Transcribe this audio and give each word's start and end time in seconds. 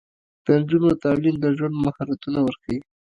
د 0.43 0.45
نجونو 0.59 0.89
تعلیم 1.03 1.35
د 1.39 1.45
ژوند 1.57 1.75
مهارتونه 1.85 2.39
ورښيي. 2.41 2.79